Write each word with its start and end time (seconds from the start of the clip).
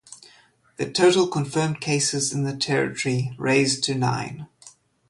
The 0.77 0.91
total 0.91 1.27
confirmed 1.27 1.79
cases 1.79 2.33
in 2.33 2.41
the 2.43 2.57
territory 2.57 3.35
raised 3.37 3.83
to 3.83 3.93
nine. 3.93 4.47